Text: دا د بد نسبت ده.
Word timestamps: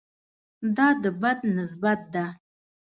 دا 0.77 0.87
د 1.01 1.03
بد 1.21 1.39
نسبت 1.57 1.99
ده. 2.13 2.25